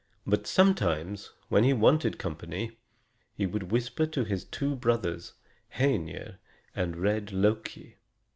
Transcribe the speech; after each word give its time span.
But 0.25 0.47
sometimes, 0.47 1.29
when 1.49 1.63
he 1.63 1.73
wanted 1.73 2.17
company, 2.17 2.79
he 3.35 3.45
would 3.45 3.69
whisper 3.71 4.07
to 4.07 4.23
his 4.23 4.43
two 4.45 4.75
brothers, 4.75 5.33
Hœnir 5.75 6.37
and 6.75 6.97
red 6.97 7.31
Loki. 7.31 7.97